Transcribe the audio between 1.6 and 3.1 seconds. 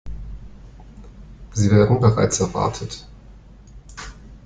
werden bereits erwartet.